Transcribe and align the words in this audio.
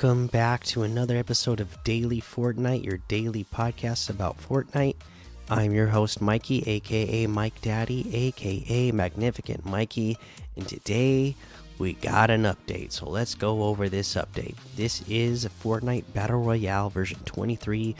Welcome 0.00 0.28
back 0.28 0.62
to 0.66 0.84
another 0.84 1.16
episode 1.16 1.58
of 1.58 1.82
Daily 1.82 2.20
Fortnite, 2.20 2.84
your 2.84 2.98
daily 3.08 3.42
podcast 3.42 4.08
about 4.08 4.40
Fortnite. 4.40 4.94
I'm 5.50 5.72
your 5.72 5.88
host, 5.88 6.20
Mikey, 6.20 6.62
aka 6.68 7.26
Mike 7.26 7.60
Daddy, 7.62 8.08
aka 8.14 8.92
Magnificent 8.92 9.66
Mikey, 9.66 10.16
and 10.54 10.68
today 10.68 11.34
we 11.78 11.94
got 11.94 12.30
an 12.30 12.44
update. 12.44 12.92
So 12.92 13.08
let's 13.08 13.34
go 13.34 13.64
over 13.64 13.88
this 13.88 14.14
update. 14.14 14.54
This 14.76 15.02
is 15.08 15.44
a 15.44 15.50
Fortnite 15.50 16.04
Battle 16.14 16.44
Royale 16.44 16.90
version 16.90 17.18
23.20 17.24 17.96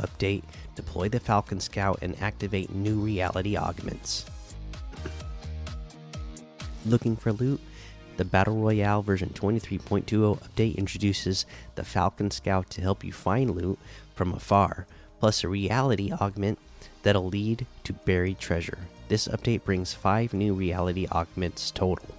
update. 0.00 0.44
Deploy 0.74 1.10
the 1.10 1.20
Falcon 1.20 1.60
Scout 1.60 1.98
and 2.00 2.18
activate 2.22 2.74
new 2.74 2.98
reality 2.98 3.58
augments. 3.58 4.24
Looking 6.86 7.14
for 7.14 7.34
loot? 7.34 7.60
The 8.16 8.24
Battle 8.24 8.56
Royale 8.56 9.02
version 9.02 9.30
23.20 9.30 10.38
update 10.38 10.76
introduces 10.76 11.46
the 11.74 11.84
Falcon 11.84 12.30
Scout 12.30 12.70
to 12.70 12.80
help 12.80 13.02
you 13.02 13.12
find 13.12 13.50
loot 13.50 13.78
from 14.14 14.32
afar, 14.32 14.86
plus 15.18 15.42
a 15.42 15.48
reality 15.48 16.12
augment 16.12 16.60
that'll 17.02 17.26
lead 17.26 17.66
to 17.82 17.92
buried 17.92 18.38
treasure. 18.38 18.78
This 19.08 19.26
update 19.26 19.64
brings 19.64 19.94
five 19.94 20.32
new 20.32 20.54
reality 20.54 21.08
augments 21.10 21.72
total. 21.72 22.14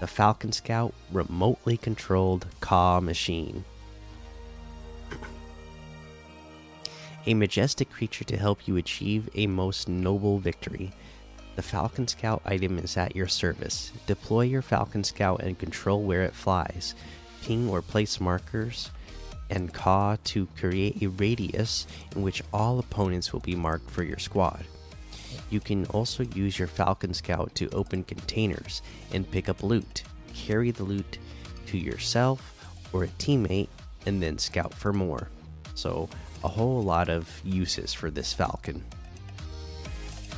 The 0.00 0.06
Falcon 0.06 0.52
Scout 0.52 0.92
remotely 1.10 1.78
controlled 1.78 2.46
Caw 2.60 3.00
machine. 3.00 3.64
A 7.24 7.34
majestic 7.34 7.88
creature 7.88 8.24
to 8.24 8.36
help 8.36 8.66
you 8.68 8.76
achieve 8.76 9.30
a 9.34 9.46
most 9.46 9.88
noble 9.88 10.38
victory. 10.38 10.92
The 11.54 11.62
Falcon 11.62 12.08
Scout 12.08 12.40
item 12.46 12.78
is 12.78 12.96
at 12.96 13.14
your 13.14 13.28
service. 13.28 13.92
Deploy 14.06 14.42
your 14.42 14.62
Falcon 14.62 15.04
Scout 15.04 15.42
and 15.42 15.58
control 15.58 16.02
where 16.02 16.22
it 16.22 16.34
flies. 16.34 16.94
Ping 17.42 17.68
or 17.68 17.82
place 17.82 18.20
markers 18.20 18.90
and 19.50 19.72
caw 19.72 20.16
to 20.24 20.46
create 20.58 21.02
a 21.02 21.08
radius 21.08 21.86
in 22.16 22.22
which 22.22 22.42
all 22.54 22.78
opponents 22.78 23.32
will 23.32 23.40
be 23.40 23.54
marked 23.54 23.90
for 23.90 24.02
your 24.02 24.18
squad. 24.18 24.64
You 25.50 25.60
can 25.60 25.84
also 25.86 26.22
use 26.22 26.58
your 26.58 26.68
Falcon 26.68 27.12
Scout 27.12 27.54
to 27.56 27.68
open 27.70 28.04
containers 28.04 28.80
and 29.12 29.30
pick 29.30 29.50
up 29.50 29.62
loot. 29.62 30.04
Carry 30.34 30.70
the 30.70 30.84
loot 30.84 31.18
to 31.66 31.76
yourself 31.76 32.66
or 32.94 33.04
a 33.04 33.08
teammate 33.08 33.68
and 34.06 34.22
then 34.22 34.38
scout 34.38 34.72
for 34.72 34.92
more. 34.92 35.28
So, 35.74 36.08
a 36.42 36.48
whole 36.48 36.82
lot 36.82 37.08
of 37.08 37.40
uses 37.44 37.92
for 37.92 38.10
this 38.10 38.32
Falcon. 38.32 38.82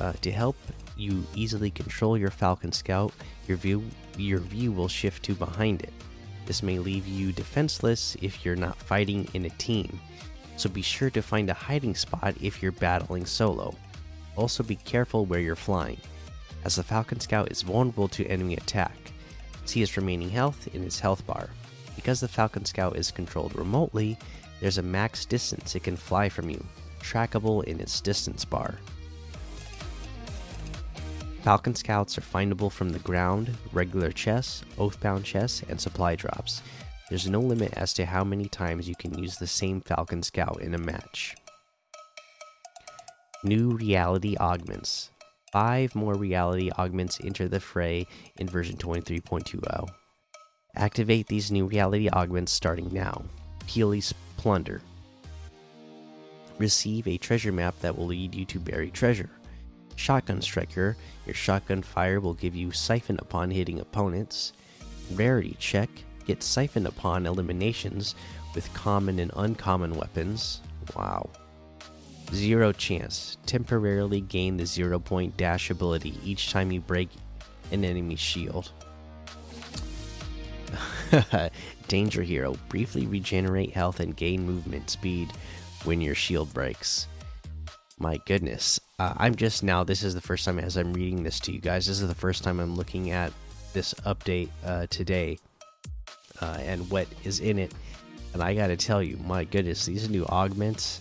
Uh, 0.01 0.13
to 0.21 0.33
help 0.33 0.57
you 0.97 1.25
easily 1.35 1.71
control 1.71 2.17
your 2.17 2.31
Falcon 2.31 2.73
Scout, 2.73 3.13
your 3.49 3.57
view 3.57 3.85
your 4.17 4.39
view 4.39 4.73
will 4.73 4.89
shift 4.89 5.25
to 5.25 5.35
behind 5.35 5.83
it. 5.83 5.93
This 6.47 6.63
may 6.63 6.79
leave 6.79 7.07
you 7.07 7.33
defenseless 7.33 8.17
if 8.23 8.45
you're 8.45 8.57
not 8.57 8.77
fighting 8.77 9.29
in 9.35 9.47
a 9.47 9.51
team. 9.51 9.99
So 10.57 10.69
be 10.69 10.83
sure 10.83 11.11
to 11.11 11.23
find 11.23 11.51
a 11.51 11.55
hiding 11.55 11.95
spot 11.95 12.35
if 12.41 12.63
you're 12.63 12.73
battling 12.73 13.27
solo. 13.27 13.75
Also 14.37 14.63
be 14.63 14.77
careful 14.77 15.25
where 15.25 15.41
you're 15.41 15.57
flying, 15.57 15.99
as 16.65 16.77
the 16.77 16.83
Falcon 16.83 17.21
Scout 17.21 17.51
is 17.51 17.63
vulnerable 17.63 18.09
to 18.09 18.27
enemy 18.27 18.55
attack. 18.55 18.97
See 19.65 19.81
his 19.81 19.97
remaining 19.97 20.31
health 20.31 20.69
in 20.75 20.83
his 20.83 21.01
health 21.01 21.27
bar. 21.27 21.49
Because 21.97 22.21
the 22.21 22.29
Falcon 22.29 22.65
Scout 22.65 22.97
is 22.97 23.11
controlled 23.11 23.57
remotely, 23.57 24.19
there's 24.61 24.79
a 24.79 24.83
max 24.83 25.25
distance 25.25 25.75
it 25.75 25.85
can 25.85 25.97
fly 25.97 26.29
from 26.29 26.51
you, 26.51 26.65
trackable 27.01 27.65
in 27.65 27.81
its 27.81 28.01
distance 28.01 28.45
bar. 28.45 28.79
Falcon 31.45 31.75
Scouts 31.75 32.17
are 32.17 32.23
findable 32.23 32.73
from 32.73 32.89
the 32.89 32.99
ground, 33.01 33.55
regular 33.71 34.11
chests, 34.11 34.65
oathbound 34.79 35.25
chests, 35.25 35.63
and 35.69 35.79
supply 35.79 36.17
drops. 36.17 36.63
There's 37.11 37.29
no 37.29 37.39
limit 37.39 37.75
as 37.75 37.93
to 37.95 38.07
how 38.07 38.25
many 38.25 38.49
times 38.49 38.89
you 38.89 38.95
can 38.95 39.19
use 39.19 39.37
the 39.37 39.47
same 39.47 39.83
Falcon 39.83 40.23
Scout 40.23 40.63
in 40.63 40.75
a 40.75 40.79
match. 40.79 41.37
New 43.43 43.73
reality 43.73 44.39
augments. 44.39 45.11
Five 45.53 45.95
more 45.95 46.15
reality 46.15 46.71
augments 46.79 47.21
enter 47.23 47.47
the 47.47 47.61
fray 47.61 48.07
in 48.39 48.49
version 48.49 48.79
23.20. 48.79 49.87
Activate 50.75 51.27
these 51.27 51.53
new 51.53 51.67
reality 51.67 52.09
augments 52.09 52.53
starting 52.53 52.91
now. 52.91 53.23
Peely's 53.67 54.15
Plunder. 54.39 54.81
Receive 56.57 57.07
a 57.07 57.19
treasure 57.19 57.53
map 57.53 57.79
that 57.81 57.99
will 57.99 58.07
lead 58.07 58.35
you 58.35 58.47
to 58.47 58.59
buried 58.59 58.95
treasure. 58.95 59.29
Shotgun 59.97 60.41
Striker. 60.43 60.97
Your 61.27 61.35
shotgun 61.35 61.83
fire 61.83 62.21
will 62.21 62.35
give 62.35 62.55
you 62.55 62.71
siphon 62.73 63.19
upon 63.21 63.51
hitting 63.51 63.81
opponents. 63.81 64.53
Rarity 65.13 65.57
check. 65.59 65.89
Get 66.27 66.43
siphon 66.43 66.87
upon 66.87 67.27
eliminations 67.27 68.15
with 68.55 68.73
common 68.75 69.19
and 69.19 69.31
uncommon 69.37 69.95
weapons. 69.95 70.61
Wow. 70.97 71.29
Zero 72.33 72.73
chance. 72.73 73.37
Temporarily 73.47 74.21
gain 74.21 74.57
the 74.57 74.67
zero 74.67 74.99
point 74.99 75.37
dash 75.37 75.71
ability 75.71 76.19
each 76.25 76.51
time 76.51 76.73
you 76.73 76.81
break 76.81 77.11
an 77.73 77.85
enemy 77.85 78.17
shield. 78.17 78.73
Danger 81.89 82.23
Hero. 82.23 82.57
Briefly 82.69 83.07
regenerate 83.07 83.73
health 83.73 84.01
and 84.01 84.17
gain 84.17 84.47
movement 84.47 84.91
speed 84.91 85.33
when 85.85 86.01
your 86.01 86.15
shield 86.15 86.53
breaks. 86.53 87.07
My 87.99 88.19
goodness. 88.27 88.81
Uh, 88.99 89.15
I'm 89.17 89.35
just 89.35 89.63
now, 89.63 89.85
this 89.85 90.03
is 90.03 90.15
the 90.15 90.21
first 90.21 90.45
time 90.45 90.59
as 90.59 90.77
I'm 90.77 90.93
reading 90.93 91.23
this 91.23 91.39
to 91.41 91.53
you 91.53 91.61
guys, 91.61 91.87
this 91.87 92.01
is 92.01 92.09
the 92.09 92.15
first 92.15 92.43
time 92.43 92.59
I'm 92.59 92.75
looking 92.75 93.11
at 93.11 93.33
this 93.73 93.95
update 94.05 94.49
uh, 94.65 94.87
today 94.89 95.39
uh, 96.41 96.59
and 96.61 96.91
what 96.91 97.07
is 97.23 97.41
in 97.41 97.59
it. 97.59 97.73
And 98.33 98.43
I 98.43 98.55
gotta 98.55 98.77
tell 98.77 99.03
you, 99.03 99.17
my 99.19 99.45
goodness, 99.45 99.87
these 99.87 100.11
new 100.11 100.27
augments, 100.27 101.01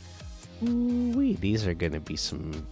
wee, 0.61 1.33
these 1.33 1.65
are 1.65 1.73
gonna 1.73 1.99
be 1.99 2.15
some 2.15 2.65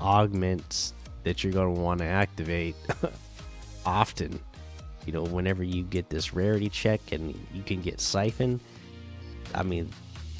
augments 0.00 0.94
that 1.24 1.44
you're 1.44 1.52
gonna 1.52 1.70
want 1.70 2.00
to 2.00 2.06
activate 2.06 2.74
often. 3.86 4.40
You 5.04 5.12
know, 5.12 5.24
whenever 5.24 5.62
you 5.62 5.82
get 5.82 6.08
this 6.08 6.32
rarity 6.32 6.70
check 6.70 7.00
and 7.12 7.38
you 7.52 7.62
can 7.62 7.82
get 7.82 8.00
siphon, 8.00 8.58
I 9.54 9.62
mean, 9.64 9.90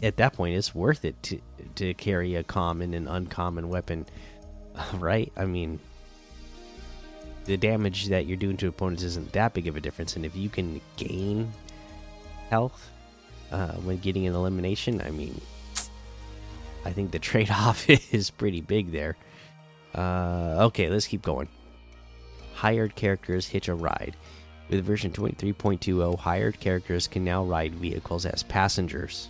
at 0.02 0.16
that 0.16 0.32
point, 0.32 0.56
it's 0.56 0.74
worth 0.74 1.04
it 1.04 1.22
to 1.24 1.40
to 1.76 1.94
carry 1.94 2.34
a 2.34 2.42
common 2.42 2.92
and 2.92 3.08
uncommon 3.08 3.68
weapon, 3.68 4.06
right? 4.94 5.32
I 5.36 5.44
mean, 5.44 5.78
the 7.44 7.56
damage 7.56 8.08
that 8.08 8.26
you're 8.26 8.36
doing 8.36 8.56
to 8.58 8.68
opponents 8.68 9.02
isn't 9.02 9.32
that 9.32 9.54
big 9.54 9.68
of 9.68 9.76
a 9.76 9.80
difference, 9.80 10.16
and 10.16 10.26
if 10.26 10.36
you 10.36 10.48
can 10.48 10.80
gain 10.96 11.52
health 12.50 12.90
uh, 13.50 13.72
when 13.74 13.98
getting 13.98 14.26
an 14.26 14.34
elimination, 14.34 15.00
I 15.00 15.10
mean, 15.10 15.40
I 16.84 16.92
think 16.92 17.12
the 17.12 17.18
trade 17.30 17.50
off 17.50 17.88
is 18.12 18.30
pretty 18.30 18.60
big 18.60 18.92
there. 18.92 19.16
Uh, 19.94 20.64
okay, 20.66 20.88
let's 20.88 21.06
keep 21.06 21.22
going. 21.22 21.48
Hired 22.54 22.94
characters 22.94 23.48
hitch 23.48 23.68
a 23.68 23.74
ride. 23.74 24.16
With 24.68 24.84
version 24.84 25.10
23.20, 25.10 26.18
hired 26.18 26.58
characters 26.58 27.06
can 27.06 27.24
now 27.24 27.44
ride 27.44 27.74
vehicles 27.74 28.24
as 28.24 28.42
passengers. 28.42 29.28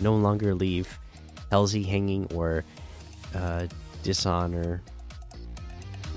No 0.00 0.14
longer 0.14 0.54
leave 0.54 0.98
Halsey 1.50 1.82
hanging 1.82 2.26
or 2.34 2.64
uh, 3.34 3.66
dishonor 4.02 4.82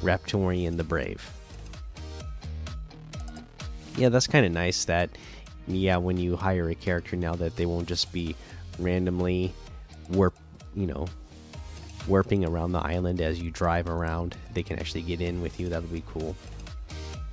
Raptorian 0.01 0.77
the 0.77 0.83
Brave. 0.83 1.29
Yeah, 3.95 4.09
that's 4.09 4.27
kind 4.27 4.45
of 4.45 4.51
nice 4.51 4.85
that, 4.85 5.09
yeah, 5.67 5.97
when 5.97 6.17
you 6.17 6.35
hire 6.35 6.69
a 6.69 6.75
character 6.75 7.15
now 7.15 7.35
that 7.35 7.55
they 7.55 7.65
won't 7.65 7.87
just 7.87 8.11
be 8.11 8.35
randomly 8.79 9.53
warp, 10.09 10.33
you 10.75 10.87
know, 10.87 11.07
warping 12.07 12.43
around 12.43 12.71
the 12.71 12.79
island 12.79 13.21
as 13.21 13.39
you 13.39 13.51
drive 13.51 13.87
around. 13.87 14.35
They 14.53 14.63
can 14.63 14.79
actually 14.79 15.03
get 15.03 15.21
in 15.21 15.41
with 15.41 15.59
you. 15.59 15.69
That'll 15.69 15.87
be 15.89 16.03
cool. 16.07 16.35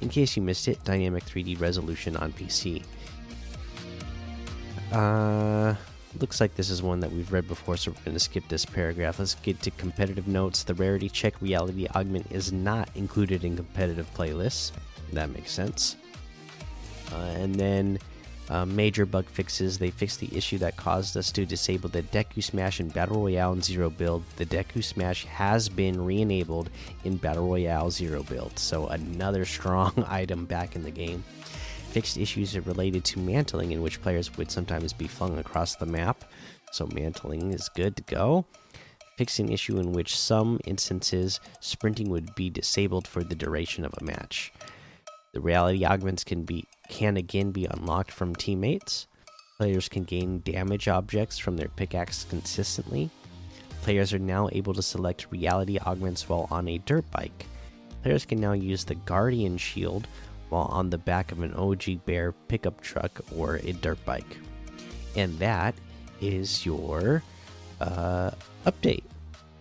In 0.00 0.08
case 0.08 0.36
you 0.36 0.42
missed 0.42 0.68
it, 0.68 0.82
dynamic 0.84 1.24
3D 1.24 1.60
resolution 1.60 2.16
on 2.16 2.32
PC. 2.32 2.82
Uh, 4.92 5.74
looks 6.18 6.40
like 6.40 6.54
this 6.54 6.70
is 6.70 6.82
one 6.82 7.00
that 7.00 7.12
we've 7.12 7.32
read 7.32 7.46
before, 7.46 7.76
so 7.76 7.92
we're 7.92 8.04
going 8.04 8.16
to 8.16 8.20
skip 8.20 8.48
this 8.48 8.64
paragraph. 8.64 9.18
Let's 9.18 9.34
get 9.36 9.60
to 9.62 9.70
competitive 9.72 10.26
notes. 10.26 10.64
The 10.64 10.74
rarity 10.74 11.08
check 11.08 11.40
reality 11.40 11.86
augment 11.94 12.26
is 12.30 12.52
not 12.52 12.88
included 12.94 13.44
in 13.44 13.56
competitive 13.56 14.12
playlists. 14.14 14.72
That 15.12 15.30
makes 15.30 15.52
sense. 15.52 15.96
Uh, 17.12 17.16
and 17.16 17.54
then 17.54 17.98
uh, 18.50 18.66
major 18.66 19.06
bug 19.06 19.26
fixes. 19.26 19.78
They 19.78 19.90
fixed 19.90 20.20
the 20.20 20.36
issue 20.36 20.58
that 20.58 20.76
caused 20.76 21.16
us 21.16 21.30
to 21.32 21.46
disable 21.46 21.88
the 21.88 22.02
Deku 22.02 22.42
Smash 22.42 22.80
in 22.80 22.88
Battle 22.88 23.22
Royale 23.22 23.52
and 23.52 23.64
Zero 23.64 23.88
build. 23.88 24.24
The 24.36 24.46
Deku 24.46 24.82
Smash 24.82 25.24
has 25.26 25.68
been 25.68 26.04
re 26.04 26.20
enabled 26.20 26.68
in 27.04 27.16
Battle 27.16 27.46
Royale 27.46 27.90
Zero 27.90 28.24
build, 28.24 28.58
so 28.58 28.88
another 28.88 29.44
strong 29.56 30.04
item 30.08 30.46
back 30.46 30.74
in 30.74 30.82
the 30.82 30.90
game. 30.90 31.22
Fixed 31.90 32.16
issues 32.16 32.56
related 32.56 33.04
to 33.06 33.18
mantling, 33.18 33.72
in 33.72 33.82
which 33.82 34.00
players 34.00 34.36
would 34.36 34.50
sometimes 34.50 34.92
be 34.92 35.08
flung 35.08 35.38
across 35.38 35.74
the 35.74 35.86
map, 35.86 36.24
so 36.70 36.86
mantling 36.94 37.52
is 37.52 37.68
good 37.68 37.96
to 37.96 38.02
go. 38.04 38.46
Fixed 39.16 39.40
an 39.40 39.50
issue 39.50 39.76
in 39.78 39.92
which 39.92 40.16
some 40.16 40.60
instances 40.64 41.40
sprinting 41.58 42.08
would 42.08 42.34
be 42.36 42.48
disabled 42.48 43.08
for 43.08 43.24
the 43.24 43.34
duration 43.34 43.84
of 43.84 43.92
a 44.00 44.04
match. 44.04 44.52
The 45.32 45.40
reality 45.40 45.84
augments 45.84 46.22
can 46.22 46.44
be 46.44 46.64
can 46.88 47.16
again 47.16 47.50
be 47.50 47.66
unlocked 47.66 48.12
from 48.12 48.36
teammates. 48.36 49.08
Players 49.58 49.88
can 49.88 50.04
gain 50.04 50.40
damage 50.40 50.86
objects 50.86 51.38
from 51.38 51.56
their 51.56 51.68
pickaxe 51.68 52.24
consistently. 52.24 53.10
Players 53.82 54.12
are 54.12 54.18
now 54.18 54.48
able 54.52 54.74
to 54.74 54.82
select 54.82 55.26
reality 55.30 55.78
augments 55.78 56.28
while 56.28 56.46
on 56.50 56.68
a 56.68 56.78
dirt 56.78 57.08
bike. 57.10 57.46
Players 58.02 58.24
can 58.24 58.40
now 58.40 58.52
use 58.52 58.84
the 58.84 58.94
Guardian 58.94 59.58
Shield 59.58 60.06
while 60.50 60.66
on 60.66 60.90
the 60.90 60.98
back 60.98 61.32
of 61.32 61.40
an 61.40 61.54
OG 61.54 62.04
Bear 62.04 62.32
pickup 62.32 62.80
truck 62.80 63.20
or 63.34 63.56
a 63.56 63.72
dirt 63.72 64.04
bike. 64.04 64.38
And 65.16 65.38
that 65.38 65.74
is 66.20 66.66
your 66.66 67.22
uh, 67.80 68.30
update 68.66 69.04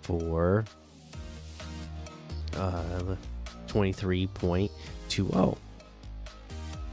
for 0.01 0.65
uh, 2.55 3.15
23.20. 3.67 4.69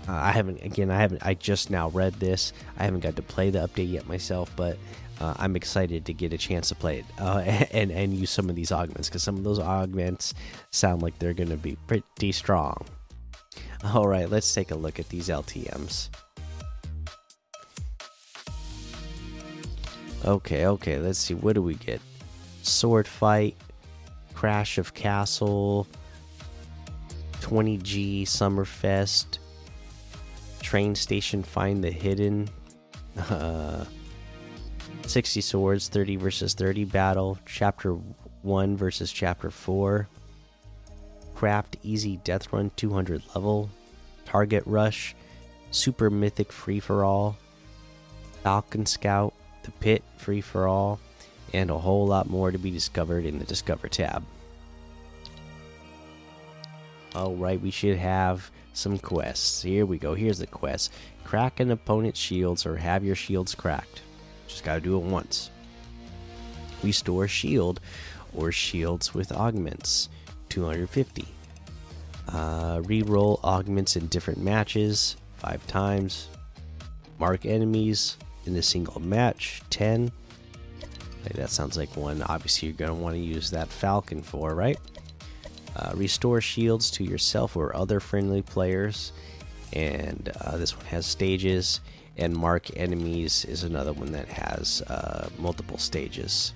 Uh, 0.08 0.12
I 0.12 0.30
haven't 0.30 0.62
again. 0.62 0.90
I 0.90 0.98
haven't. 0.98 1.26
I 1.26 1.34
just 1.34 1.68
now 1.68 1.88
read 1.88 2.14
this. 2.14 2.52
I 2.78 2.84
haven't 2.84 3.00
got 3.00 3.16
to 3.16 3.22
play 3.22 3.50
the 3.50 3.66
update 3.66 3.90
yet 3.90 4.06
myself, 4.06 4.52
but 4.54 4.78
uh, 5.20 5.34
I'm 5.36 5.56
excited 5.56 6.04
to 6.06 6.12
get 6.12 6.32
a 6.32 6.38
chance 6.38 6.68
to 6.68 6.74
play 6.74 6.98
it 6.98 7.04
uh, 7.18 7.38
and 7.72 7.90
and 7.90 8.14
use 8.14 8.30
some 8.30 8.48
of 8.48 8.54
these 8.54 8.70
augments 8.70 9.08
because 9.08 9.22
some 9.22 9.36
of 9.36 9.44
those 9.44 9.58
augments 9.58 10.34
sound 10.70 11.02
like 11.02 11.18
they're 11.18 11.34
going 11.34 11.50
to 11.50 11.56
be 11.56 11.76
pretty 11.86 12.32
strong. 12.32 12.86
All 13.94 14.08
right, 14.08 14.28
let's 14.28 14.52
take 14.52 14.70
a 14.70 14.74
look 14.74 14.98
at 14.98 15.08
these 15.08 15.28
LTM's. 15.28 16.10
Okay, 20.24 20.66
okay. 20.66 20.98
Let's 20.98 21.18
see. 21.18 21.34
What 21.34 21.54
do 21.54 21.62
we 21.62 21.74
get? 21.74 22.00
Sword 22.62 23.06
fight, 23.06 23.56
crash 24.34 24.76
of 24.78 24.92
castle, 24.92 25.86
20G 27.40 28.22
Summerfest 28.22 29.38
train 30.60 30.96
station 30.96 31.44
find 31.44 31.84
the 31.84 31.90
hidden 31.92 32.48
uh 33.30 33.84
60 35.06 35.40
swords 35.40 35.88
30 35.88 36.16
versus 36.16 36.54
30 36.54 36.84
battle 36.86 37.38
chapter 37.46 37.92
1 37.92 38.76
versus 38.76 39.12
chapter 39.12 39.48
4 39.48 40.08
craft 41.36 41.76
easy 41.84 42.16
death 42.24 42.52
run 42.52 42.70
200 42.74 43.22
level 43.34 43.70
target 44.24 44.62
rush 44.66 45.14
super 45.70 46.10
mythic 46.10 46.50
free 46.50 46.80
for 46.80 47.04
all 47.04 47.36
falcon 48.42 48.84
scout 48.84 49.32
the 49.62 49.70
pit 49.72 50.02
free 50.16 50.40
for 50.40 50.66
all 50.66 50.98
and 51.52 51.70
a 51.70 51.78
whole 51.78 52.06
lot 52.06 52.28
more 52.28 52.50
to 52.50 52.58
be 52.58 52.70
discovered 52.72 53.24
in 53.24 53.38
the 53.38 53.44
discover 53.44 53.88
tab 53.88 54.24
all 57.14 57.36
right 57.36 57.60
we 57.60 57.70
should 57.70 57.96
have 57.96 58.50
some 58.76 58.98
quests. 58.98 59.62
Here 59.62 59.86
we 59.86 59.98
go. 59.98 60.14
Here's 60.14 60.38
the 60.38 60.46
quest 60.46 60.92
crack 61.24 61.60
an 61.60 61.70
opponent's 61.70 62.20
shields 62.20 62.66
or 62.66 62.76
have 62.76 63.02
your 63.04 63.16
shields 63.16 63.54
cracked. 63.54 64.02
Just 64.46 64.64
got 64.64 64.74
to 64.74 64.80
do 64.80 64.96
it 64.96 65.04
once. 65.04 65.50
Restore 66.82 67.26
shield 67.26 67.80
or 68.34 68.52
shields 68.52 69.14
with 69.14 69.32
augments 69.32 70.08
250. 70.56 71.28
Uh, 72.28 72.78
reroll 72.80 73.38
augments 73.44 73.94
in 73.94 74.06
different 74.06 74.40
matches 74.40 75.16
five 75.36 75.64
times. 75.66 76.28
Mark 77.18 77.44
enemies 77.44 78.16
in 78.46 78.56
a 78.56 78.62
single 78.62 78.98
match 78.98 79.60
10. 79.68 80.10
Okay, 80.80 81.34
that 81.34 81.50
sounds 81.50 81.76
like 81.76 81.94
one. 81.94 82.22
Obviously, 82.22 82.68
you're 82.68 82.76
going 82.76 82.88
to 82.88 82.94
want 82.94 83.14
to 83.14 83.20
use 83.20 83.50
that 83.50 83.68
Falcon 83.68 84.22
for, 84.22 84.54
right? 84.54 84.78
Uh, 85.76 85.92
restore 85.94 86.40
shields 86.40 86.90
to 86.92 87.04
yourself 87.04 87.54
or 87.54 87.76
other 87.76 88.00
friendly 88.00 88.40
players. 88.40 89.12
And 89.74 90.32
uh, 90.40 90.56
this 90.56 90.74
one 90.74 90.86
has 90.86 91.04
stages. 91.04 91.80
And 92.16 92.34
mark 92.34 92.74
enemies 92.78 93.44
is 93.44 93.62
another 93.62 93.92
one 93.92 94.12
that 94.12 94.28
has 94.28 94.80
uh, 94.80 95.28
multiple 95.38 95.76
stages. 95.76 96.54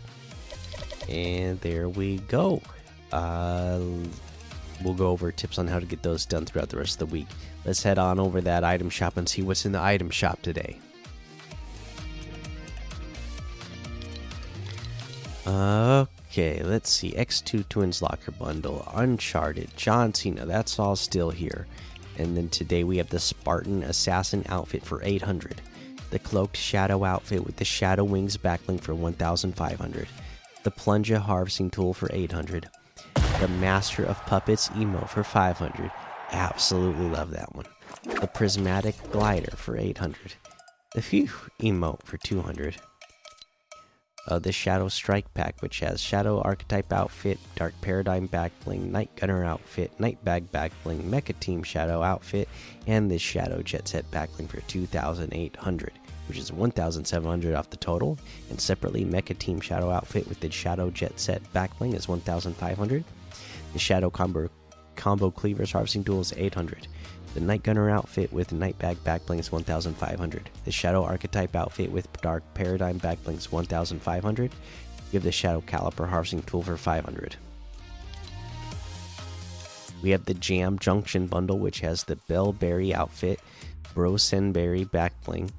And 1.07 1.61
there 1.61 1.91
we 1.91 2.17
go. 2.21 2.63
Uh, 3.13 3.81
we'll 4.85 4.95
go 4.95 5.09
over 5.09 5.33
tips 5.33 5.59
on 5.59 5.67
how 5.67 5.79
to 5.79 5.87
get 5.87 6.03
those 6.03 6.27
done 6.27 6.45
throughout 6.45 6.69
the 6.69 6.79
rest 6.79 7.01
of 7.01 7.09
the 7.09 7.13
week. 7.13 7.29
Let's 7.65 7.83
head 7.83 7.99
on 7.99 8.19
over 8.19 8.41
that 8.41 8.65
item 8.65 8.91
shop 8.91 9.17
and 9.17 9.29
see 9.29 9.43
what's 9.43 9.67
in 9.67 9.73
the 9.73 9.83
item 9.83 10.11
shop 10.11 10.43
today. 10.43 10.79
Okay. 15.47 16.63
Let's 16.63 16.91
see. 16.91 17.11
X2 17.13 17.69
Twins 17.69 18.01
Locker 18.01 18.31
Bundle, 18.31 18.89
Uncharted, 18.95 19.77
John 19.77 20.15
Cena. 20.15 20.47
That's 20.47 20.79
all 20.79 20.95
still 20.95 21.31
here. 21.31 21.67
And 22.19 22.37
then 22.37 22.49
today 22.49 22.85
we 22.85 22.99
have 22.99 23.09
the 23.09 23.19
Spartan 23.19 23.83
Assassin 23.83 24.45
outfit 24.49 24.85
for 24.85 25.03
800. 25.03 25.61
The 26.11 26.19
Cloaked 26.19 26.57
Shadow 26.57 27.05
outfit 27.05 27.45
with 27.45 27.57
the 27.57 27.65
Shadow 27.65 28.05
Wings 28.05 28.37
backbling 28.37 28.81
for 28.81 28.95
1500. 28.95 30.09
The 30.63 30.71
Plunger 30.71 31.19
Harvesting 31.19 31.71
Tool 31.71 31.95
for 31.95 32.09
800. 32.13 32.69
The 33.41 33.49
Master 33.49 34.05
of 34.05 34.25
Puppets 34.27 34.71
emo 34.77 35.01
for 35.07 35.25
500. 35.25 35.91
Absolutely 36.31 37.09
love 37.09 37.31
that 37.31 37.55
one. 37.55 37.65
The 38.21 38.27
Prismatic 38.27 38.97
Glider 39.11 39.57
for 39.57 39.79
800. 39.79 40.35
The 40.95 41.01
Phew 41.01 41.31
emote 41.59 42.03
for 42.05 42.19
200 42.19 42.77
uh, 44.27 44.39
the 44.39 44.53
Shadow 44.53 44.89
Strike 44.89 45.33
pack, 45.35 45.61
which 45.61 45.81
has 45.81 46.01
Shadow 46.01 46.41
Archetype 46.41 46.93
outfit, 46.93 47.39
Dark 47.57 47.75
Paradigm 47.81 48.27
back 48.27 48.53
bling, 48.65 48.93
Night 48.93 49.11
Gunner 49.17 49.45
outfit, 49.45 49.99
Night 49.99 50.23
Bag 50.25 50.51
back 50.53 50.73
bling, 50.85 51.03
Mecha 51.03 51.39
Team 51.41 51.63
Shadow 51.63 52.03
outfit, 52.03 52.49
and 52.87 53.11
this 53.11 53.23
Shadow 53.23 53.63
Jet 53.63 53.89
Set 53.89 54.09
back 54.11 54.31
bling 54.37 54.49
for 54.49 54.61
2,800, 54.63 55.93
which 56.29 56.39
is 56.39 56.53
1,700 56.53 57.55
off 57.55 57.71
the 57.71 57.77
total. 57.77 58.19
And 58.51 58.61
separately, 58.61 59.05
Mecha 59.05 59.37
Team 59.39 59.61
Shadow 59.61 59.91
outfit 59.91 60.29
with 60.29 60.41
the 60.41 60.51
Shadow 60.51 60.91
Jet 60.91 61.19
Set 61.19 61.53
back 61.53 61.77
bling 61.79 61.95
is 61.95 62.09
1,500. 62.09 63.05
The 63.73 63.79
Shadow 63.79 64.11
Combo 64.11 64.51
Combo 64.97 65.31
Cleavers 65.31 65.73
Harvesting 65.73 66.05
Tool 66.05 66.21
is 66.21 66.35
800. 66.37 66.89
The 67.35 67.41
Night 67.41 67.63
Gunner 67.63 67.89
outfit 67.89 68.33
with 68.33 68.53
Night 68.53 68.77
Bag 68.79 68.97
backbling 69.05 69.39
is 69.39 69.53
1,500. 69.53 70.51
The 70.65 70.73
Shadow 70.73 71.05
Archetype 71.05 71.55
outfit 71.55 71.91
with 71.91 72.11
Dark 72.21 72.43
Paradigm 72.55 72.99
backbling 72.99 73.39
is 73.39 73.53
1,500. 73.53 74.53
You 75.13 75.17
have 75.17 75.23
the 75.23 75.31
Shadow 75.31 75.61
Caliper 75.61 76.09
harvesting 76.09 76.43
tool 76.43 76.63
for 76.63 76.77
500. 76.77 77.37
We 80.03 80.11
have 80.11 80.25
the 80.25 80.35
Jam 80.35 80.79
Junction 80.79 81.29
bundle, 81.29 81.59
which 81.59 81.81
has 81.81 82.05
the 82.05 82.17
Bellberry 82.17 82.93
outfit, 82.93 83.41
Brosenberry 83.95 84.89
backbling, 84.89 85.51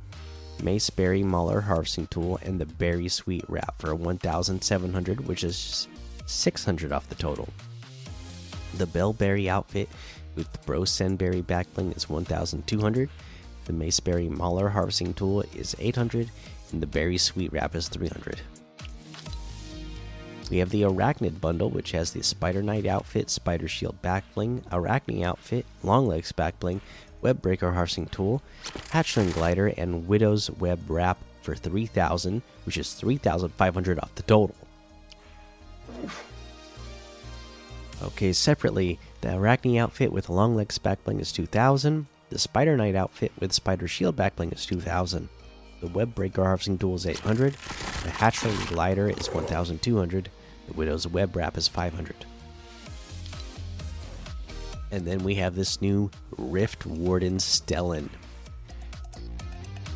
Maceberry 0.62 1.24
Mauler 1.24 1.62
harvesting 1.62 2.08
tool, 2.08 2.38
and 2.44 2.60
the 2.60 2.66
Berry 2.66 3.08
Sweet 3.08 3.46
wrap 3.48 3.80
for 3.80 3.96
1,700, 3.96 5.28
which 5.28 5.44
is 5.44 5.88
600 6.26 6.92
off 6.92 7.08
the 7.08 7.16
total. 7.16 7.48
The 8.76 8.88
Bellberry 8.88 9.48
outfit 9.48 9.90
with 10.36 10.52
the 10.52 10.60
Brosenberry 10.60 11.44
backbling 11.44 11.96
is 11.96 12.10
1200. 12.10 13.10
The 13.66 13.74
Maceberry 13.74 14.30
Mauler 14.30 14.70
harvesting 14.70 15.14
tool 15.14 15.44
is 15.56 15.76
800, 15.80 16.32
and 16.72 16.82
the 16.82 16.88
Berry 16.88 17.18
Sweet 17.18 17.52
Wrap 17.54 17.76
is 17.76 17.88
300. 17.90 18.42
We 20.50 20.58
have 20.58 20.70
the 20.70 20.82
Arachnid 20.82 21.40
bundle, 21.40 21.70
which 21.70 21.92
has 21.92 22.12
the 22.12 22.24
Spider 22.24 22.62
Knight 22.62 22.86
outfit, 22.86 23.30
Spider 23.30 23.70
Shield 23.70 24.02
backbling, 24.02 24.64
Arachne 24.72 25.24
outfit, 25.24 25.66
Long 25.84 26.08
Legs 26.08 26.34
backbling, 26.34 26.82
Web 27.22 27.42
Breaker 27.42 27.72
harvesting 27.72 28.08
tool, 28.08 28.42
Hatchling 28.90 29.34
glider, 29.34 29.68
and 29.68 30.08
Widow's 30.08 30.50
Web 30.52 30.80
wrap 30.90 31.20
for 31.42 31.56
3000, 31.56 32.42
which 32.66 32.78
is 32.78 32.94
3500 32.94 34.00
off 34.00 34.14
the 34.16 34.24
total. 34.24 34.56
Okay, 38.04 38.34
separately, 38.34 39.00
the 39.22 39.36
Arachne 39.36 39.78
outfit 39.78 40.12
with 40.12 40.30
long 40.30 40.56
legs 40.56 40.80
backbling 40.80 41.20
is 41.20 41.32
2000. 41.32 42.08
The 42.30 42.40
Spider 42.40 42.76
Knight 42.76 42.96
outfit 42.96 43.32
with 43.40 43.54
Spider 43.54 43.88
Shield 43.88 44.16
backbling 44.16 44.54
is 44.54 44.66
2000. 44.66 45.30
The 45.82 45.88
Web 45.88 46.16
Breaker 46.16 46.44
harvesting 46.44 46.80
tool 46.80 46.96
is 46.96 47.06
800. 47.06 47.54
The 47.54 48.10
Hatchling 48.10 48.68
glider 48.70 49.08
is 49.10 49.30
1200. 49.30 50.30
The 50.68 50.74
Widow's 50.74 51.08
Web 51.08 51.36
wrap 51.36 51.58
is 51.58 51.68
500. 51.68 52.16
And 54.92 55.06
then 55.06 55.24
we 55.24 55.36
have 55.36 55.56
this 55.56 55.82
new 55.82 56.10
Rift 56.38 56.86
Warden 56.86 57.38
Stellan. 57.38 58.10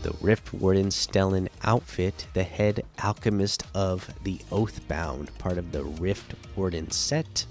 The 0.03 0.15
Rift 0.21 0.53
Warden 0.53 0.89
Stellan 0.89 1.47
outfit, 1.63 2.27
the 2.33 2.43
head 2.43 2.83
alchemist 3.03 3.63
of 3.73 4.07
the 4.23 4.37
Oathbound, 4.51 5.35
part 5.39 5.57
of 5.57 5.71
the 5.71 5.83
Rift 5.83 6.35
Warden 6.55 6.91
set 6.91 7.45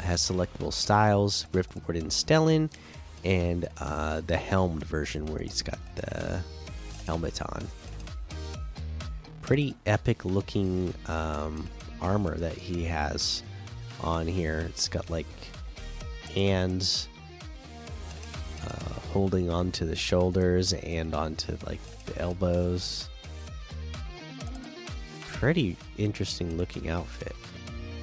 has 0.00 0.20
selectable 0.20 0.72
styles, 0.72 1.46
Rift 1.52 1.74
Warden 1.76 2.08
Stellan, 2.08 2.70
and 3.24 3.68
uh, 3.78 4.20
the 4.26 4.36
helmed 4.36 4.84
version 4.84 5.26
where 5.26 5.40
he's 5.40 5.62
got 5.62 5.78
the 5.96 6.40
helmet 7.06 7.40
on. 7.42 7.66
Pretty 9.42 9.74
epic 9.86 10.24
looking 10.24 10.94
um, 11.06 11.68
armor 12.00 12.36
that 12.38 12.54
he 12.54 12.84
has 12.84 13.42
on 14.00 14.26
here. 14.26 14.66
It's 14.68 14.88
got 14.88 15.10
like 15.10 15.26
hands. 16.34 17.08
Uh, 18.64 19.00
holding 19.12 19.50
onto 19.50 19.84
the 19.84 19.96
shoulders 19.96 20.72
and 20.72 21.14
onto 21.14 21.56
like 21.66 21.80
the 22.06 22.18
elbows. 22.20 23.08
Pretty 25.26 25.76
interesting 25.98 26.56
looking 26.56 26.88
outfit, 26.88 27.34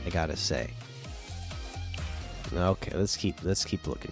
I 0.05 0.09
gotta 0.09 0.35
say. 0.35 0.71
Okay, 2.53 2.97
let's 2.97 3.15
keep 3.15 3.43
let's 3.43 3.63
keep 3.63 3.85
looking. 3.87 4.11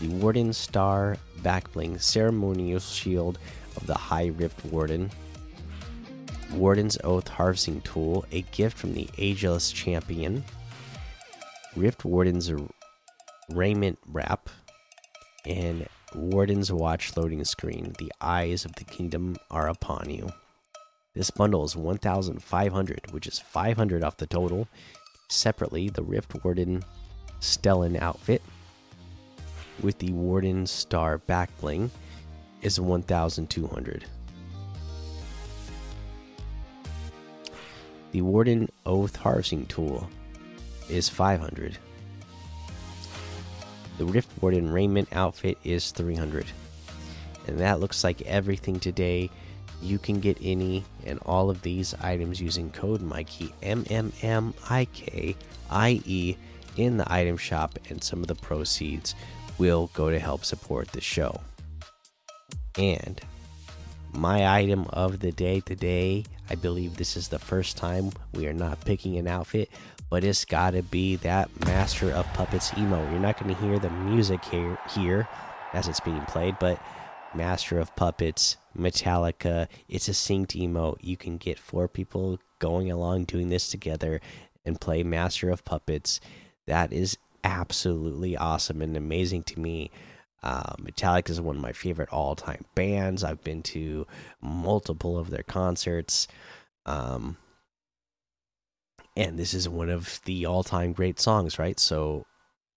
The 0.00 0.08
Warden 0.08 0.52
Star 0.52 1.16
Backbling 1.40 2.00
Ceremonial 2.00 2.80
Shield 2.80 3.38
of 3.76 3.86
the 3.86 3.94
High 3.94 4.26
Rift 4.26 4.64
Warden. 4.66 5.10
Warden's 6.52 6.98
Oath 7.02 7.28
Harvesting 7.28 7.80
Tool, 7.82 8.24
a 8.30 8.42
gift 8.42 8.76
from 8.76 8.94
the 8.94 9.08
Ageless 9.18 9.72
Champion. 9.72 10.44
Rift 11.74 12.04
Warden's 12.04 12.52
Raiment 13.50 13.98
Wrap, 14.06 14.48
and 15.44 15.86
Warden's 16.14 16.72
Watch 16.72 17.16
loading 17.16 17.44
screen. 17.44 17.94
The 17.98 18.12
eyes 18.20 18.64
of 18.64 18.74
the 18.74 18.84
kingdom 18.84 19.36
are 19.50 19.68
upon 19.68 20.10
you. 20.10 20.28
This 21.14 21.30
bundle 21.30 21.64
is 21.64 21.76
1,500, 21.76 23.12
which 23.12 23.26
is 23.26 23.38
500 23.38 24.04
off 24.04 24.16
the 24.16 24.26
total. 24.26 24.68
Separately, 25.28 25.88
the 25.88 26.02
Rift 26.02 26.44
Warden 26.44 26.82
Stellan 27.46 28.00
outfit 28.00 28.42
with 29.80 29.98
the 29.98 30.12
Warden 30.12 30.66
Star 30.66 31.18
back 31.18 31.50
bling 31.60 31.90
is 32.62 32.80
1,200. 32.80 34.04
The 38.12 38.22
Warden 38.22 38.68
Oath 38.84 39.16
Harvesting 39.16 39.66
Tool 39.66 40.08
is 40.88 41.08
500. 41.08 41.78
The 43.98 44.04
Rift 44.04 44.30
Warden 44.40 44.72
Raiment 44.72 45.08
outfit 45.12 45.58
is 45.64 45.90
300. 45.92 46.46
And 47.46 47.58
that 47.58 47.78
looks 47.78 48.02
like 48.02 48.22
everything 48.22 48.80
today. 48.80 49.30
You 49.82 49.98
can 49.98 50.20
get 50.20 50.38
any 50.42 50.84
and 51.04 51.18
all 51.26 51.50
of 51.50 51.62
these 51.62 51.94
items 52.00 52.40
using 52.40 52.70
code 52.70 53.02
Mikey 53.02 53.52
M 53.62 53.84
M 53.90 54.12
M 54.22 54.54
I 54.68 54.86
K 54.86 55.36
I 55.70 56.00
E 56.04 56.36
in 56.78 56.96
the 56.96 57.12
item 57.12 57.36
shop, 57.36 57.78
and 57.88 58.02
some 58.02 58.20
of 58.20 58.26
the 58.26 58.34
proceeds 58.34 59.14
will 59.58 59.90
go 59.94 60.10
to 60.10 60.18
help 60.18 60.44
support 60.44 60.88
the 60.88 61.00
show. 61.00 61.40
And 62.78 63.20
my 64.12 64.46
item 64.46 64.86
of 64.90 65.20
the 65.20 65.32
day 65.32 65.60
today, 65.60 66.24
I 66.48 66.54
believe 66.54 66.96
this 66.96 67.16
is 67.16 67.28
the 67.28 67.38
first 67.38 67.76
time 67.76 68.10
we 68.32 68.46
are 68.46 68.52
not 68.52 68.84
picking 68.84 69.16
an 69.16 69.26
outfit, 69.26 69.70
but 70.08 70.24
it's 70.24 70.44
got 70.44 70.70
to 70.70 70.82
be 70.82 71.16
that 71.16 71.48
Master 71.66 72.10
of 72.12 72.26
Puppets 72.32 72.72
emo. 72.78 73.10
You're 73.10 73.20
not 73.20 73.38
to 73.38 73.54
hear 73.54 73.78
the 73.78 73.90
music 73.90 74.44
here, 74.44 74.78
here 74.94 75.28
as 75.72 75.88
it's 75.88 76.00
being 76.00 76.24
played, 76.26 76.56
but 76.58 76.80
Master 77.34 77.78
of 77.78 77.94
Puppets, 77.96 78.56
Metallica, 78.78 79.68
it's 79.88 80.08
a 80.08 80.12
synced 80.12 80.54
emo. 80.54 80.96
You 81.00 81.16
can 81.16 81.36
get 81.36 81.58
four 81.58 81.88
people 81.88 82.38
going 82.58 82.90
along 82.90 83.24
doing 83.24 83.48
this 83.48 83.68
together 83.68 84.20
and 84.64 84.80
play 84.80 85.02
Master 85.02 85.50
of 85.50 85.64
Puppets. 85.64 86.20
That 86.66 86.92
is 86.92 87.18
absolutely 87.44 88.36
awesome 88.36 88.82
and 88.82 88.96
amazing 88.96 89.44
to 89.44 89.60
me. 89.60 89.90
Uh, 90.42 90.74
Metallica 90.80 91.30
is 91.30 91.40
one 91.40 91.56
of 91.56 91.62
my 91.62 91.72
favorite 91.72 92.08
all 92.10 92.34
time 92.36 92.64
bands. 92.74 93.24
I've 93.24 93.42
been 93.42 93.62
to 93.64 94.06
multiple 94.40 95.18
of 95.18 95.30
their 95.30 95.42
concerts. 95.42 96.28
Um, 96.84 97.36
and 99.16 99.38
this 99.38 99.54
is 99.54 99.68
one 99.68 99.90
of 99.90 100.20
the 100.24 100.46
all 100.46 100.62
time 100.62 100.92
great 100.92 101.18
songs, 101.18 101.58
right? 101.58 101.80
So, 101.80 102.26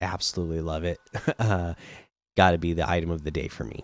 absolutely 0.02 0.62
love 0.62 0.84
it. 0.84 1.00
uh, 1.40 1.74
Got 2.40 2.52
to 2.52 2.58
be 2.58 2.72
the 2.72 2.90
item 2.90 3.12
of 3.12 3.26
the 3.26 3.32
day 3.32 3.50
for 3.50 3.66
me. 3.66 3.84